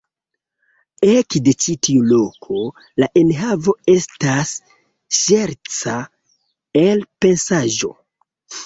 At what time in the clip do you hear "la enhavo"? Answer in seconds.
3.03-3.77